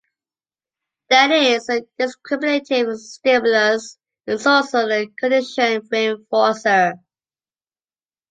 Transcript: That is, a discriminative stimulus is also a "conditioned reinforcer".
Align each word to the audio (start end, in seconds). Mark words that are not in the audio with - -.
That 1.11 1.29
is, 1.29 1.69
a 1.69 1.81
discriminative 1.99 2.97
stimulus 2.97 3.99
is 4.25 4.47
also 4.47 4.87
a 4.89 5.05
"conditioned 5.19 5.87
reinforcer". 5.91 6.95